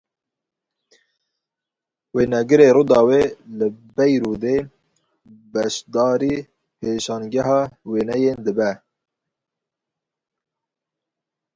Wênegirê 2.15 2.67
Rûdawê 2.75 3.21
li 3.57 3.67
Beyrûdê 3.95 4.57
beşdarî 5.53 6.35
pêşangeha 6.79 7.59
wêneyan 7.89 8.39
dibe. 8.45 8.71